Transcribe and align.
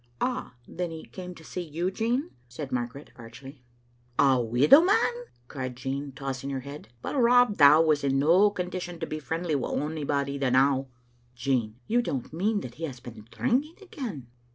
"Ah, 0.19 0.55
then, 0.67 0.89
he 0.89 1.05
came 1.05 1.35
to 1.35 1.43
see 1.43 1.61
you, 1.61 1.91
Jean," 1.91 2.31
said 2.49 2.71
Margaret, 2.71 3.11
archly." 3.17 3.61
A 4.31 4.41
widow 4.41 4.81
man!" 4.83 5.13
cried 5.47 5.75
Jean, 5.75 6.11
tossing 6.11 6.49
her 6.49 6.61
head." 6.61 6.87
But 7.03 7.15
Rob 7.21 7.55
Dow 7.57 7.83
was 7.83 8.03
in 8.03 8.17
no 8.17 8.49
condition 8.49 8.99
to 8.99 9.05
be 9.05 9.19
friendly 9.19 9.53
wi' 9.53 9.69
ony 9.69 10.03
body 10.03 10.39
the 10.39 10.49
now." 10.49 10.87
''Jean, 11.35 11.75
you 11.85 12.01
don't 12.01 12.33
mean 12.33 12.61
that 12.61 12.81
he 12.81 12.85
has 12.85 12.99
been 12.99 13.27
drinking 13.29 13.75
again?" 13.79 14.25